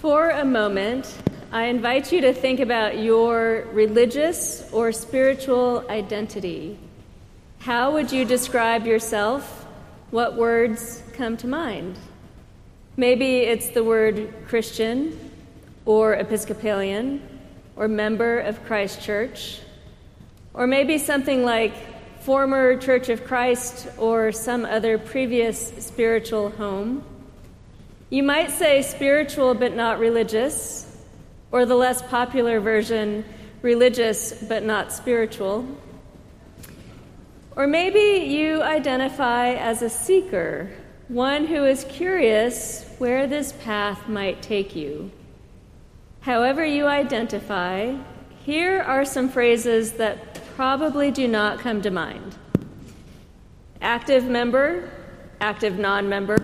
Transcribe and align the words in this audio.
For 0.00 0.30
a 0.30 0.46
moment, 0.46 1.14
I 1.52 1.64
invite 1.64 2.10
you 2.10 2.22
to 2.22 2.32
think 2.32 2.58
about 2.58 3.00
your 3.00 3.66
religious 3.70 4.66
or 4.72 4.92
spiritual 4.92 5.84
identity. 5.90 6.78
How 7.58 7.92
would 7.92 8.10
you 8.10 8.24
describe 8.24 8.86
yourself? 8.86 9.66
What 10.10 10.36
words 10.36 11.02
come 11.12 11.36
to 11.36 11.46
mind? 11.46 11.98
Maybe 12.96 13.40
it's 13.40 13.68
the 13.68 13.84
word 13.84 14.32
Christian 14.48 15.32
or 15.84 16.14
Episcopalian 16.14 17.20
or 17.76 17.86
member 17.86 18.38
of 18.38 18.64
Christ 18.64 19.02
Church, 19.02 19.60
or 20.54 20.66
maybe 20.66 20.96
something 20.96 21.44
like 21.44 21.74
former 22.22 22.74
Church 22.78 23.10
of 23.10 23.26
Christ 23.26 23.86
or 23.98 24.32
some 24.32 24.64
other 24.64 24.96
previous 24.96 25.58
spiritual 25.84 26.48
home. 26.52 27.04
You 28.10 28.24
might 28.24 28.50
say 28.50 28.82
spiritual 28.82 29.54
but 29.54 29.76
not 29.76 30.00
religious, 30.00 30.84
or 31.52 31.64
the 31.64 31.76
less 31.76 32.02
popular 32.02 32.58
version, 32.58 33.24
religious 33.62 34.32
but 34.32 34.64
not 34.64 34.92
spiritual. 34.92 35.64
Or 37.54 37.68
maybe 37.68 38.26
you 38.26 38.62
identify 38.62 39.50
as 39.54 39.82
a 39.82 39.88
seeker, 39.88 40.70
one 41.06 41.46
who 41.46 41.64
is 41.64 41.84
curious 41.84 42.84
where 42.98 43.28
this 43.28 43.52
path 43.52 44.08
might 44.08 44.42
take 44.42 44.74
you. 44.74 45.12
However, 46.20 46.64
you 46.64 46.86
identify, 46.86 47.94
here 48.44 48.80
are 48.82 49.04
some 49.04 49.28
phrases 49.28 49.92
that 49.92 50.34
probably 50.56 51.12
do 51.12 51.28
not 51.28 51.60
come 51.60 51.80
to 51.82 51.90
mind 51.90 52.36
active 53.80 54.24
member, 54.24 54.90
active 55.40 55.78
non 55.78 56.08
member, 56.08 56.36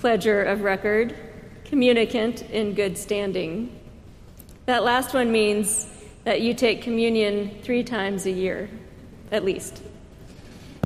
pledger 0.00 0.50
of 0.50 0.62
record, 0.62 1.14
communicant 1.66 2.42
in 2.50 2.74
good 2.74 2.96
standing. 2.96 3.78
That 4.64 4.82
last 4.82 5.12
one 5.12 5.30
means 5.30 5.86
that 6.24 6.40
you 6.40 6.54
take 6.54 6.80
communion 6.80 7.58
three 7.62 7.84
times 7.84 8.24
a 8.24 8.30
year, 8.30 8.70
at 9.30 9.44
least. 9.44 9.82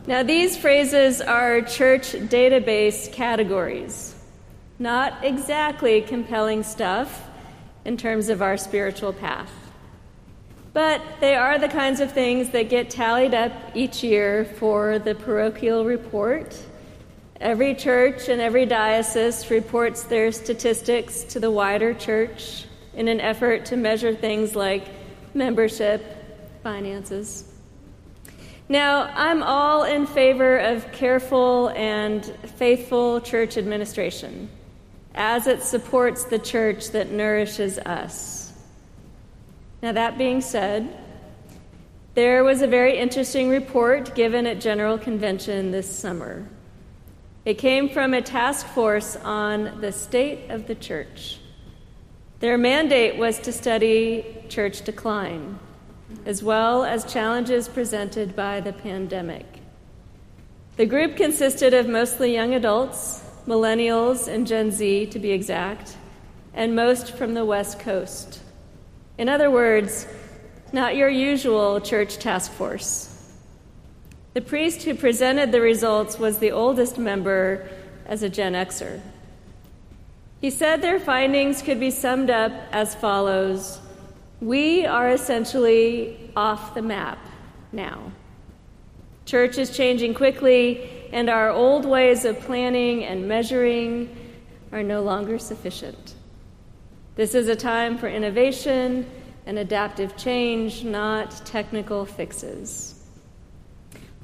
Now, 0.07 0.23
these 0.23 0.57
phrases 0.57 1.21
are 1.21 1.63
church 1.63 2.13
database 2.13 3.11
categories, 3.13 4.15
not 4.79 5.25
exactly 5.25 6.03
compelling 6.03 6.65
stuff 6.65 7.29
in 7.85 7.97
terms 7.97 8.29
of 8.29 8.43
our 8.43 8.57
spiritual 8.57 9.13
path. 9.13 9.51
But 10.73 11.01
they 11.21 11.37
are 11.37 11.59
the 11.59 11.69
kinds 11.69 12.01
of 12.01 12.11
things 12.11 12.51
that 12.51 12.69
get 12.69 12.91
tallied 12.91 13.33
up 13.33 13.53
each 13.75 14.03
year 14.03 14.45
for 14.45 14.99
the 14.99 15.15
parochial 15.15 15.85
report 15.85 16.59
Every 17.41 17.75
church 17.75 18.29
and 18.29 18.41
every 18.41 18.65
diocese 18.65 19.51
reports 19.51 20.05
their 20.05 20.31
statistics 20.31 21.25
to 21.25 21.41
the 21.41 21.51
wider 21.51 21.93
church 21.93 22.65
in 22.95 23.09
an 23.09 23.21
effort 23.21 23.67
to 23.67 23.77
measure 23.77 24.15
things 24.15 24.55
like 24.55 24.87
membership, 25.35 26.63
finances. 26.63 27.53
Now, 28.69 29.11
I'm 29.15 29.43
all 29.43 29.85
in 29.85 30.07
favor 30.07 30.59
of 30.59 30.91
careful 30.93 31.69
and 31.71 32.25
faithful 32.57 33.21
church 33.21 33.59
administration 33.59 34.49
as 35.15 35.47
it 35.47 35.63
supports 35.63 36.25
the 36.25 36.39
church 36.39 36.91
that 36.91 37.11
nourishes 37.11 37.79
us. 37.79 38.53
Now, 39.83 39.93
that 39.93 40.17
being 40.17 40.41
said, 40.41 40.89
there 42.15 42.43
was 42.45 42.63
a 42.63 42.67
very 42.67 42.97
interesting 42.97 43.49
report 43.49 44.15
given 44.15 44.47
at 44.47 44.61
General 44.61 44.99
Convention 44.99 45.73
this 45.73 45.91
summer. 45.95 46.49
It 47.45 47.59
came 47.59 47.91
from 47.91 48.15
a 48.15 48.23
task 48.23 48.67
force 48.69 49.17
on 49.17 49.83
the 49.83 49.93
state 49.93 50.51
of 50.51 50.67
the 50.67 50.75
church. 50.75 51.39
Their 52.41 52.57
mandate 52.57 53.19
was 53.19 53.39
to 53.41 53.53
study 53.53 54.45
church 54.49 54.83
decline, 54.83 55.59
as 56.25 56.43
well 56.43 56.85
as 56.85 57.11
challenges 57.13 57.69
presented 57.69 58.35
by 58.35 58.61
the 58.61 58.73
pandemic. 58.73 59.47
The 60.77 60.87
group 60.87 61.17
consisted 61.17 61.75
of 61.75 61.87
mostly 61.87 62.33
young 62.33 62.55
adults, 62.55 63.23
millennials 63.47 64.27
and 64.27 64.47
Gen 64.47 64.71
Z 64.71 65.07
to 65.07 65.19
be 65.19 65.31
exact, 65.31 65.97
and 66.55 66.75
most 66.75 67.13
from 67.13 67.35
the 67.35 67.45
West 67.45 67.79
Coast. 67.79 68.41
In 69.19 69.29
other 69.29 69.51
words, 69.51 70.07
not 70.73 70.97
your 70.97 71.11
usual 71.11 71.79
church 71.79 72.17
task 72.17 72.51
force. 72.53 73.14
The 74.35 74.41
priest 74.41 74.83
who 74.83 74.97
presented 74.97 75.53
the 75.53 75.61
results 75.61 76.19
was 76.19 76.39
the 76.39 76.51
oldest 76.51 76.99
member 76.99 77.69
as 78.05 78.25
a 78.25 78.29
Gen 78.29 78.55
Xer. 78.55 79.01
He 80.41 80.51
said 80.51 80.83
their 80.83 80.99
findings 80.99 81.63
could 81.63 81.79
be 81.79 81.93
summed 81.93 82.31
up 82.31 82.51
as 82.73 82.97
follows 82.97 83.79
We 84.41 84.85
are 84.87 85.09
essentially 85.09 86.33
off 86.35 86.75
the 86.75 86.83
map 86.83 87.19
now. 87.71 88.11
Church 89.25 89.57
is 89.57 89.75
changing 89.75 90.15
quickly, 90.15 91.09
and 91.13 91.31
our 91.31 91.49
old 91.49 91.85
ways 91.85 92.25
of 92.25 92.41
planning 92.41 93.05
and 93.05 93.29
measuring 93.29 94.15
are 94.73 94.83
no 94.83 95.01
longer 95.01 95.39
sufficient. 95.39 96.15
This 97.15 97.37
is 97.37 97.47
a 97.47 97.55
time 97.55 97.97
for 97.97 98.09
innovation 98.09 99.09
and 99.47 99.61
adaptive 99.61 100.17
change, 100.17 100.83
not 100.83 101.47
technical 101.47 102.05
fixes. 102.05 102.94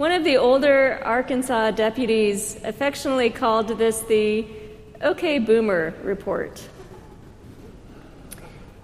One 0.00 0.12
of 0.12 0.24
the 0.24 0.38
older 0.38 0.98
Arkansas 1.04 1.72
deputies 1.72 2.58
affectionately 2.64 3.28
called 3.28 3.68
this 3.68 4.00
the 4.00 4.46
OK 5.02 5.40
Boomer 5.40 5.92
report. 6.02 6.66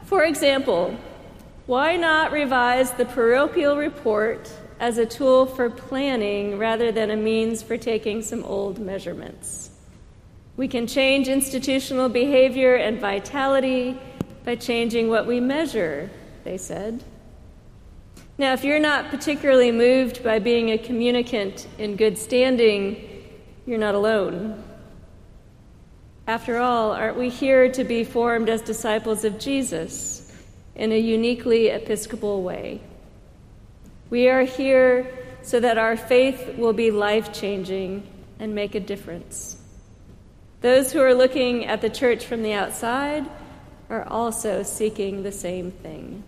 For 0.05 0.25
example, 0.25 0.95
why 1.65 1.97
not 1.97 2.33
revise 2.33 2.91
the 2.91 3.07
parochial 3.07 3.79
report 3.79 4.53
as 4.79 4.99
a 4.99 5.07
tool 5.07 5.47
for 5.47 5.71
planning 5.71 6.59
rather 6.59 6.93
than 6.93 7.11
a 7.11 7.17
means 7.17 7.63
for 7.63 7.79
taking 7.79 8.21
some 8.21 8.45
old 8.45 8.79
measurements? 8.79 9.71
We 10.59 10.69
can 10.69 10.87
change 10.87 11.29
institutional 11.29 12.11
behavior 12.11 12.75
and 12.75 13.01
vitality 13.01 13.99
by 14.45 14.57
changing 14.57 15.09
what 15.09 15.27
we 15.27 15.41
measure, 15.41 16.11
they 16.45 16.59
said. 16.59 17.03
Now, 18.39 18.53
if 18.53 18.65
you're 18.65 18.79
not 18.79 19.09
particularly 19.09 19.73
moved 19.73 20.23
by 20.23 20.41
being 20.41 20.71
a 20.71 20.77
communicant 20.77 21.67
in 21.79 21.97
good 21.97 22.19
standing, 22.19 23.25
you're 23.65 23.79
not 23.79 23.95
alone. 23.95 24.63
After 26.27 26.59
all, 26.59 26.93
aren't 26.93 27.17
we 27.17 27.31
here 27.31 27.71
to 27.73 27.85
be 27.85 28.05
formed 28.05 28.51
as 28.51 28.61
disciples 28.61 29.25
of 29.25 29.39
Jesus 29.39 30.31
in 30.75 30.93
a 30.93 30.99
uniquely 30.99 31.69
Episcopal 31.69 32.43
way? 32.43 32.83
We 34.11 34.29
are 34.29 34.43
here 34.43 35.11
so 35.41 35.59
that 35.61 35.79
our 35.79 35.97
faith 35.97 36.59
will 36.59 36.75
be 36.75 36.91
life 36.91 37.33
changing 37.33 38.07
and 38.39 38.55
make 38.55 38.75
a 38.75 38.81
difference. 38.81 39.57
Those 40.61 40.93
who 40.93 41.01
are 41.01 41.15
looking 41.15 41.65
at 41.65 41.81
the 41.81 41.89
church 41.89 42.27
from 42.27 42.43
the 42.43 42.53
outside 42.53 43.25
are 43.89 44.05
also 44.05 44.63
seeking 44.63 45.23
the 45.23 45.33
same 45.33 45.71
thing. 45.71 46.23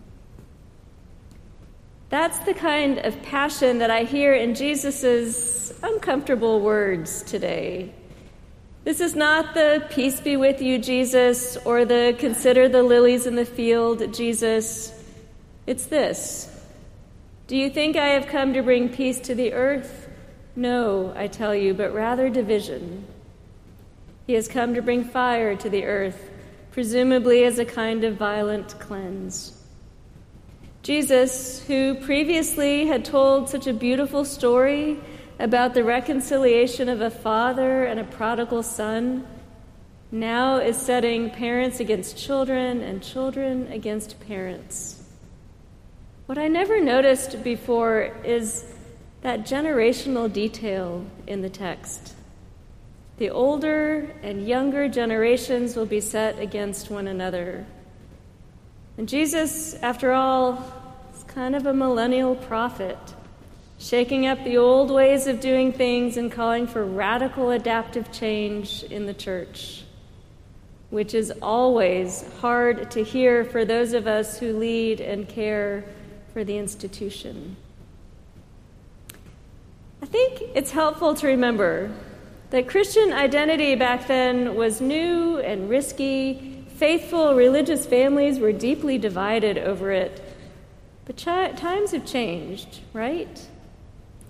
That's 2.11 2.39
the 2.41 2.55
kind 2.55 2.99
of 2.99 3.23
passion 3.23 3.79
that 3.79 3.91
I 3.91 4.05
hear 4.05 4.33
in 4.33 4.55
Jesus' 4.55 5.73
uncomfortable 5.83 6.61
words 6.63 7.23
today. 7.23 7.93
This 8.85 9.01
is 9.03 9.15
not 9.15 9.53
the 9.53 9.87
peace 9.91 10.19
be 10.19 10.39
with 10.39 10.63
you, 10.63 10.79
Jesus, 10.79 11.59
or 11.59 11.85
the 11.85 12.17
consider 12.19 12.67
the 12.67 12.83
lilies 12.83 13.27
in 13.27 13.35
the 13.35 13.45
field, 13.45 14.15
Jesus. 14.15 14.95
It's 15.67 15.85
this 15.85 16.49
Do 17.47 17.57
you 17.57 17.69
think 17.69 17.97
I 17.97 18.09
have 18.09 18.29
come 18.29 18.55
to 18.55 18.63
bring 18.63 18.89
peace 18.89 19.21
to 19.21 19.35
the 19.35 19.53
earth? 19.53 20.09
No, 20.57 21.13
I 21.15 21.27
tell 21.27 21.55
you, 21.55 21.75
but 21.75 21.93
rather 21.93 22.31
division. 22.31 23.07
He 24.27 24.33
has 24.33 24.49
come 24.49 24.73
to 24.75 24.83
bring 24.83 25.05
fire 25.05 25.57
to 25.57 25.69
the 25.69 25.85
earth, 25.85 26.31
presumably 26.71 27.45
as 27.45 27.59
a 27.59 27.67
kind 27.67 28.03
of 28.03 28.17
violent 28.17 28.79
cleanse. 28.81 29.58
Jesus, 30.89 31.63
who 31.67 31.97
previously 31.97 32.87
had 32.87 33.05
told 33.05 33.51
such 33.51 33.67
a 33.67 33.75
beautiful 33.75 34.25
story 34.25 34.99
about 35.39 35.75
the 35.75 35.85
reconciliation 35.85 36.89
of 36.89 37.03
a 37.03 37.11
father 37.11 37.85
and 37.85 38.01
a 38.01 38.05
prodigal 38.05 38.63
son, 38.63 39.27
now 40.11 40.57
is 40.57 40.79
setting 40.79 41.29
parents 41.29 41.79
against 41.79 42.17
children 42.17 42.81
and 42.81 43.03
children 43.03 43.71
against 43.71 44.19
parents. 44.21 45.03
What 46.25 46.39
I 46.39 46.49
never 46.49 46.83
noticed 46.83 47.45
before 47.45 48.17
is 48.25 48.65
that 49.21 49.41
generational 49.41 50.33
detail 50.33 51.05
in 51.27 51.43
the 51.43 51.51
text. 51.51 52.15
The 53.19 53.29
older 53.29 54.11
and 54.23 54.49
younger 54.49 54.89
generations 54.89 55.77
will 55.77 55.85
be 55.85 56.01
set 56.01 56.39
against 56.39 56.89
one 56.89 57.07
another. 57.07 57.67
And 58.99 59.09
Jesus, 59.09 59.75
after 59.75 60.13
all, 60.13 60.61
is 61.15 61.23
kind 61.23 61.55
of 61.55 61.67
a 61.67 61.73
millennial 61.73 62.35
prophet, 62.35 62.99
shaking 63.79 64.27
up 64.27 64.43
the 64.43 64.59
old 64.59 64.91
ways 64.91 65.29
of 65.29 65.39
doing 65.39 65.73
things 65.73 66.17
and 66.17 66.33
calling 66.33 66.67
for 66.67 66.85
radical 66.85 67.51
adaptive 67.53 68.11
change 68.11 68.83
in 68.83 69.07
the 69.07 69.15
church. 69.15 69.85
which 70.91 71.15
is 71.15 71.33
always 71.43 72.25
hard 72.41 72.91
to 72.93 73.05
hear 73.05 73.45
for 73.45 73.65
those 73.65 73.93
of 73.93 74.07
us 74.07 74.39
who 74.39 74.59
lead 74.59 75.01
and 75.01 75.29
care 75.29 75.85
for 76.33 76.45
the 76.45 76.57
institution. 76.57 77.57
I 80.03 80.07
think 80.07 80.43
it's 80.55 80.71
helpful 80.71 81.15
to 81.17 81.27
remember 81.27 81.91
that 82.51 82.69
Christian 82.69 83.13
identity 83.13 83.75
back 83.75 84.07
then 84.07 84.55
was 84.55 84.81
new 84.81 85.39
and 85.39 85.69
risky. 85.69 86.58
Faithful 86.79 87.35
religious 87.35 87.85
families 87.87 88.39
were 88.39 88.53
deeply 88.53 88.99
divided 88.99 89.59
over 89.59 89.91
it. 89.91 90.23
But 91.07 91.17
times 91.17 91.91
have 91.91 92.07
changed, 92.07 92.79
right? 92.93 93.49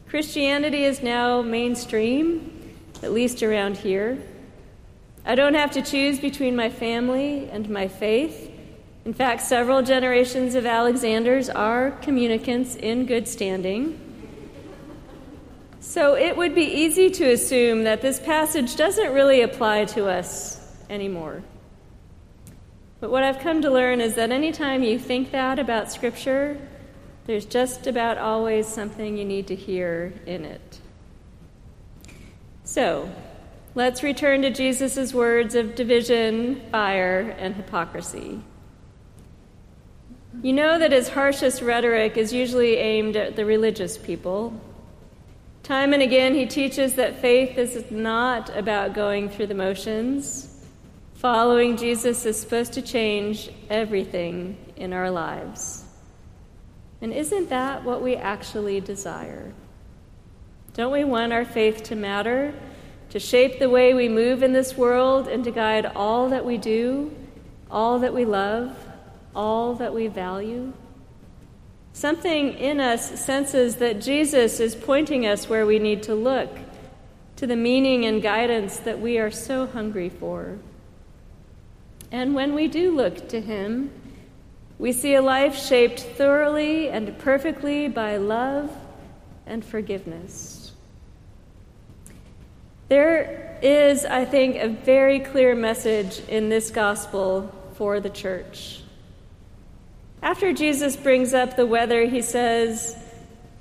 Christianity 0.08 0.84
is 0.84 1.02
now 1.02 1.42
mainstream, 1.42 2.74
at 3.02 3.12
least 3.12 3.42
around 3.42 3.76
here. 3.76 4.16
I 5.26 5.34
don't 5.34 5.52
have 5.52 5.72
to 5.72 5.82
choose 5.82 6.18
between 6.20 6.56
my 6.56 6.70
family 6.70 7.50
and 7.50 7.68
my 7.68 7.86
faith. 7.86 8.50
In 9.04 9.12
fact, 9.12 9.42
several 9.42 9.82
generations 9.82 10.54
of 10.54 10.64
Alexanders 10.64 11.50
are 11.50 11.90
communicants 12.00 12.76
in 12.76 13.04
good 13.04 13.28
standing. 13.28 14.00
So 15.80 16.16
it 16.16 16.34
would 16.34 16.54
be 16.54 16.64
easy 16.64 17.10
to 17.10 17.30
assume 17.30 17.84
that 17.84 18.00
this 18.00 18.18
passage 18.18 18.74
doesn't 18.76 19.12
really 19.12 19.42
apply 19.42 19.84
to 19.84 20.06
us 20.06 20.58
anymore. 20.88 21.42
But 23.00 23.10
what 23.10 23.22
I've 23.22 23.38
come 23.38 23.62
to 23.62 23.70
learn 23.70 24.00
is 24.00 24.14
that 24.14 24.30
anytime 24.30 24.82
you 24.82 24.98
think 24.98 25.30
that 25.30 25.58
about 25.58 25.92
Scripture, 25.92 26.58
there's 27.26 27.44
just 27.44 27.86
about 27.86 28.18
always 28.18 28.66
something 28.66 29.16
you 29.16 29.24
need 29.24 29.46
to 29.48 29.54
hear 29.54 30.12
in 30.26 30.44
it. 30.44 30.80
So, 32.64 33.10
let's 33.74 34.02
return 34.02 34.42
to 34.42 34.50
Jesus' 34.50 35.14
words 35.14 35.54
of 35.54 35.74
division, 35.74 36.60
fire, 36.70 37.36
and 37.38 37.54
hypocrisy. 37.54 38.40
You 40.42 40.52
know 40.52 40.78
that 40.78 40.92
his 40.92 41.08
harshest 41.08 41.62
rhetoric 41.62 42.16
is 42.16 42.32
usually 42.32 42.76
aimed 42.76 43.16
at 43.16 43.36
the 43.36 43.44
religious 43.44 43.96
people, 43.96 44.60
Time 45.68 45.92
and 45.92 46.02
again, 46.02 46.34
he 46.34 46.46
teaches 46.46 46.94
that 46.94 47.20
faith 47.20 47.58
is 47.58 47.90
not 47.90 48.48
about 48.56 48.94
going 48.94 49.28
through 49.28 49.48
the 49.48 49.54
motions. 49.54 50.57
Following 51.18 51.76
Jesus 51.76 52.24
is 52.26 52.38
supposed 52.38 52.74
to 52.74 52.82
change 52.82 53.50
everything 53.68 54.56
in 54.76 54.92
our 54.92 55.10
lives. 55.10 55.84
And 57.00 57.12
isn't 57.12 57.48
that 57.48 57.82
what 57.82 58.02
we 58.02 58.14
actually 58.14 58.80
desire? 58.80 59.52
Don't 60.74 60.92
we 60.92 61.02
want 61.02 61.32
our 61.32 61.44
faith 61.44 61.82
to 61.84 61.96
matter, 61.96 62.54
to 63.10 63.18
shape 63.18 63.58
the 63.58 63.68
way 63.68 63.94
we 63.94 64.08
move 64.08 64.44
in 64.44 64.52
this 64.52 64.76
world, 64.76 65.26
and 65.26 65.42
to 65.42 65.50
guide 65.50 65.86
all 65.86 66.28
that 66.28 66.44
we 66.44 66.56
do, 66.56 67.12
all 67.68 67.98
that 67.98 68.14
we 68.14 68.24
love, 68.24 68.76
all 69.34 69.74
that 69.74 69.92
we 69.92 70.06
value? 70.06 70.72
Something 71.94 72.50
in 72.54 72.78
us 72.78 73.20
senses 73.20 73.74
that 73.78 74.00
Jesus 74.00 74.60
is 74.60 74.76
pointing 74.76 75.26
us 75.26 75.48
where 75.48 75.66
we 75.66 75.80
need 75.80 76.04
to 76.04 76.14
look, 76.14 76.56
to 77.34 77.46
the 77.48 77.56
meaning 77.56 78.04
and 78.04 78.22
guidance 78.22 78.76
that 78.76 79.00
we 79.00 79.18
are 79.18 79.32
so 79.32 79.66
hungry 79.66 80.10
for. 80.10 80.60
And 82.10 82.34
when 82.34 82.54
we 82.54 82.68
do 82.68 82.94
look 82.94 83.28
to 83.28 83.40
Him, 83.40 83.90
we 84.78 84.92
see 84.92 85.14
a 85.14 85.22
life 85.22 85.56
shaped 85.56 86.00
thoroughly 86.00 86.88
and 86.88 87.18
perfectly 87.18 87.88
by 87.88 88.16
love 88.16 88.70
and 89.46 89.64
forgiveness. 89.64 90.72
There 92.88 93.58
is, 93.60 94.04
I 94.04 94.24
think, 94.24 94.56
a 94.56 94.68
very 94.68 95.20
clear 95.20 95.54
message 95.54 96.20
in 96.28 96.48
this 96.48 96.70
gospel 96.70 97.52
for 97.74 98.00
the 98.00 98.08
church. 98.08 98.80
After 100.22 100.52
Jesus 100.52 100.96
brings 100.96 101.34
up 101.34 101.56
the 101.56 101.66
weather, 101.66 102.04
he 102.06 102.22
says, 102.22 102.96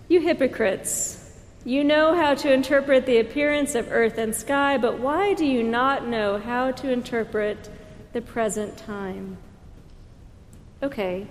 You 0.07 0.21
hypocrites, 0.21 1.23
you 1.65 1.83
know 1.83 2.15
how 2.15 2.35
to 2.35 2.53
interpret 2.53 3.05
the 3.05 3.19
appearance 3.19 3.75
of 3.75 3.91
earth 3.91 4.17
and 4.17 4.33
sky, 4.33 4.77
but 4.77 4.99
why 4.99 5.33
do 5.33 5.45
you 5.45 5.63
not 5.63 6.07
know 6.07 6.37
how 6.37 6.71
to 6.71 6.89
interpret 6.89 7.69
the 8.13 8.21
present 8.21 8.77
time? 8.77 9.37
Okay, 10.81 11.27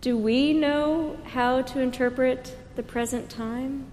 do 0.00 0.16
we 0.16 0.52
know 0.52 1.18
how 1.24 1.62
to 1.62 1.80
interpret 1.80 2.56
the 2.76 2.82
present 2.82 3.28
time? 3.28 3.86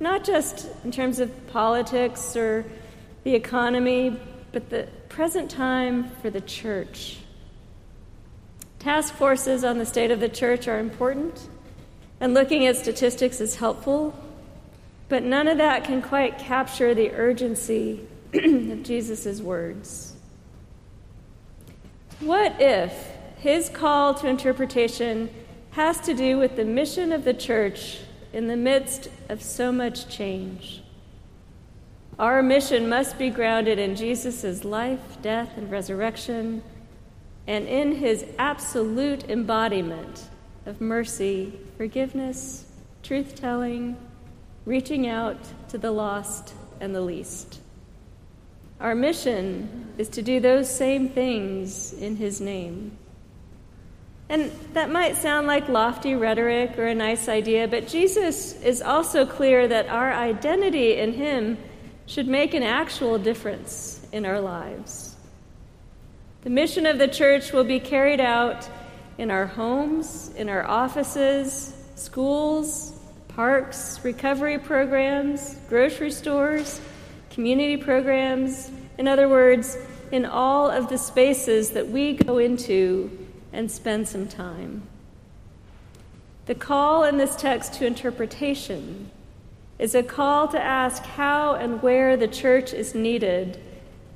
Not 0.00 0.24
just 0.24 0.68
in 0.84 0.90
terms 0.90 1.18
of 1.18 1.46
politics 1.48 2.36
or 2.36 2.64
the 3.24 3.34
economy, 3.34 4.18
but 4.52 4.70
the 4.70 4.88
present 5.08 5.50
time 5.50 6.08
for 6.22 6.30
the 6.30 6.40
church. 6.40 7.18
Task 8.78 9.14
forces 9.14 9.64
on 9.64 9.78
the 9.78 9.86
state 9.86 10.10
of 10.10 10.20
the 10.20 10.28
church 10.28 10.68
are 10.68 10.78
important, 10.78 11.48
and 12.20 12.32
looking 12.32 12.66
at 12.66 12.76
statistics 12.76 13.40
is 13.40 13.56
helpful, 13.56 14.14
but 15.08 15.22
none 15.22 15.48
of 15.48 15.58
that 15.58 15.84
can 15.84 16.00
quite 16.00 16.38
capture 16.38 16.94
the 16.94 17.10
urgency 17.10 18.06
of 18.34 18.82
Jesus' 18.82 19.40
words. 19.40 20.14
What 22.20 22.60
if 22.60 22.92
his 23.36 23.68
call 23.68 24.12
to 24.14 24.26
interpretation 24.26 25.30
has 25.70 26.00
to 26.00 26.14
do 26.14 26.36
with 26.36 26.56
the 26.56 26.64
mission 26.64 27.12
of 27.12 27.24
the 27.24 27.34
church 27.34 28.00
in 28.32 28.48
the 28.48 28.56
midst 28.56 29.08
of 29.28 29.40
so 29.40 29.70
much 29.70 30.08
change? 30.08 30.82
Our 32.18 32.42
mission 32.42 32.88
must 32.88 33.18
be 33.18 33.30
grounded 33.30 33.78
in 33.78 33.94
Jesus' 33.94 34.64
life, 34.64 35.22
death, 35.22 35.56
and 35.56 35.70
resurrection 35.70 36.62
and 37.46 37.68
in 37.68 37.92
his 37.92 38.26
absolute 38.38 39.30
embodiment 39.30 40.24
of 40.66 40.80
mercy, 40.80 41.58
forgiveness, 41.76 42.66
truth 43.04 43.36
telling, 43.36 43.96
reaching 44.66 45.06
out 45.06 45.38
to 45.68 45.78
the 45.78 45.92
lost 45.92 46.52
and 46.80 46.92
the 46.92 47.00
least. 47.00 47.60
Our 48.80 48.94
mission 48.94 49.92
is 49.98 50.08
to 50.10 50.22
do 50.22 50.38
those 50.38 50.72
same 50.72 51.08
things 51.08 51.92
in 51.92 52.16
his 52.16 52.40
name. 52.40 52.96
And 54.28 54.52
that 54.74 54.90
might 54.90 55.16
sound 55.16 55.46
like 55.46 55.68
lofty 55.68 56.14
rhetoric 56.14 56.78
or 56.78 56.86
a 56.86 56.94
nice 56.94 57.28
idea, 57.28 57.66
but 57.66 57.88
Jesus 57.88 58.60
is 58.62 58.82
also 58.82 59.24
clear 59.24 59.66
that 59.66 59.88
our 59.88 60.12
identity 60.12 60.96
in 60.96 61.14
him 61.14 61.56
should 62.06 62.28
make 62.28 62.54
an 62.54 62.62
actual 62.62 63.18
difference 63.18 64.06
in 64.12 64.26
our 64.26 64.40
lives. 64.40 65.16
The 66.42 66.50
mission 66.50 66.86
of 66.86 66.98
the 66.98 67.08
church 67.08 67.52
will 67.52 67.64
be 67.64 67.80
carried 67.80 68.20
out 68.20 68.68
in 69.16 69.30
our 69.30 69.46
homes, 69.46 70.32
in 70.36 70.48
our 70.48 70.64
offices, 70.64 71.74
schools, 71.96 72.92
parks, 73.28 73.98
recovery 74.04 74.58
programs, 74.58 75.56
grocery 75.68 76.10
stores, 76.10 76.80
community 77.30 77.76
programs, 77.76 78.70
in 78.98 79.08
other 79.08 79.28
words, 79.28 79.76
in 80.10 80.24
all 80.24 80.70
of 80.70 80.88
the 80.88 80.98
spaces 80.98 81.70
that 81.70 81.88
we 81.88 82.14
go 82.14 82.38
into 82.38 83.26
and 83.52 83.70
spend 83.70 84.08
some 84.08 84.28
time. 84.28 84.82
The 86.46 86.54
call 86.54 87.04
in 87.04 87.18
this 87.18 87.36
text 87.36 87.74
to 87.74 87.86
interpretation 87.86 89.10
is 89.78 89.94
a 89.94 90.02
call 90.02 90.48
to 90.48 90.60
ask 90.60 91.02
how 91.02 91.54
and 91.54 91.82
where 91.82 92.16
the 92.16 92.28
church 92.28 92.72
is 92.72 92.94
needed 92.94 93.60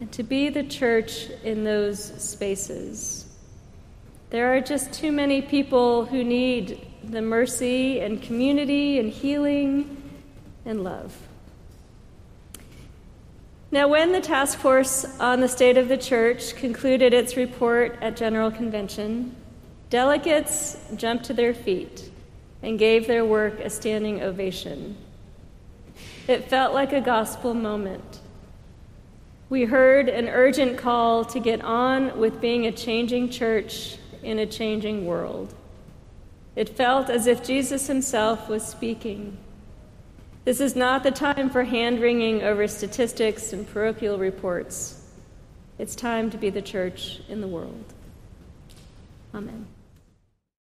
and 0.01 0.11
to 0.13 0.23
be 0.23 0.49
the 0.49 0.65
church 0.65 1.29
in 1.45 1.63
those 1.63 2.03
spaces. 2.21 3.27
There 4.31 4.57
are 4.57 4.61
just 4.61 4.93
too 4.93 5.13
many 5.13 5.43
people 5.43 6.07
who 6.07 6.25
need 6.25 6.87
the 7.05 7.23
mercy 7.23 8.01
and 8.01 8.21
community 8.23 8.99
and 8.99 9.13
healing 9.13 10.03
and 10.65 10.83
love. 10.83 11.15
Now, 13.73 13.89
when 13.89 14.13
the 14.13 14.21
task 14.21 14.59
force 14.59 15.05
on 15.19 15.41
the 15.41 15.49
state 15.49 15.77
of 15.77 15.89
the 15.89 15.97
church 15.97 16.55
concluded 16.55 17.13
its 17.13 17.37
report 17.37 17.99
at 18.01 18.17
General 18.17 18.53
Convention, 18.53 19.35
delegates 19.91 20.77
jumped 20.95 21.25
to 21.25 21.35
their 21.35 21.55
feet 21.55 22.09
and 22.63 22.79
gave 22.79 23.09
their 23.09 23.25
work 23.25 23.59
a 23.59 23.71
standing 23.71 24.23
ovation. 24.23 24.97
It 26.29 26.49
felt 26.49 26.73
like 26.73 26.93
a 26.93 27.01
gospel 27.01 27.55
moment 27.55 28.21
we 29.53 29.65
heard 29.65 30.09
an 30.09 30.31
urgent 30.31 30.79
call 30.79 31.27
to 31.27 31.39
get 31.39 31.61
on 31.61 32.19
with 32.19 32.41
being 32.41 32.65
a 32.65 32.73
changing 32.73 33.29
church 33.29 33.99
in 34.23 34.39
a 34.39 34.47
changing 34.47 35.05
world. 35.05 35.53
It 36.57 36.71
felt 36.71 37.11
as 37.11 37.27
if 37.27 37.45
Jesus 37.45 37.87
himself 37.87 38.49
was 38.49 38.67
speaking. 38.67 39.37
This 40.45 40.61
is 40.61 40.75
not 40.75 41.05
the 41.05 41.13
time 41.13 41.51
for 41.51 41.63
hand 41.63 42.01
wringing 42.01 42.43
over 42.43 42.67
statistics 42.67 43.53
and 43.53 43.69
parochial 43.69 44.19
reports. 44.19 44.99
It's 45.79 45.95
time 45.95 46.31
to 46.31 46.39
be 46.39 46.51
the 46.51 46.63
church 46.63 47.21
in 47.29 47.41
the 47.41 47.47
world. 47.47 47.85
Amen. 49.35 49.67